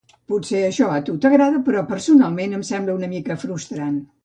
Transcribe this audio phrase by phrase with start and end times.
[0.31, 4.05] Potser això a tu t'agrada, però personalment em sembla una mica frustrant.